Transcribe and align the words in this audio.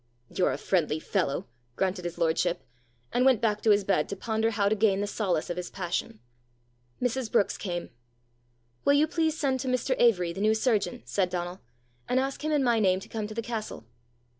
"You're 0.31 0.51
a 0.51 0.57
friendly 0.57 0.99
fellow!" 0.99 1.47
grunted 1.75 2.05
his 2.05 2.17
lordship, 2.17 2.63
and 3.13 3.23
went 3.23 3.39
back 3.39 3.61
to 3.61 3.69
his 3.69 3.83
bed 3.83 4.09
to 4.09 4.15
ponder 4.15 4.49
how 4.49 4.67
to 4.67 4.73
gain 4.73 4.99
the 4.99 5.05
solace 5.05 5.51
of 5.51 5.57
his 5.57 5.69
passion. 5.69 6.19
Mrs. 6.99 7.31
Brookes 7.31 7.55
came. 7.55 7.91
"Will 8.83 8.93
you 8.93 9.05
please 9.05 9.37
send 9.37 9.59
to 9.59 9.67
Mr. 9.67 9.95
Avory, 9.99 10.33
the 10.33 10.41
new 10.41 10.55
surgeon," 10.55 11.03
said 11.05 11.29
Donal, 11.29 11.61
"and 12.09 12.19
ask 12.19 12.43
him, 12.43 12.51
in 12.51 12.63
my 12.63 12.79
name, 12.79 12.99
to 12.99 13.07
come 13.09 13.27
to 13.27 13.35
the 13.35 13.43
castle." 13.43 13.85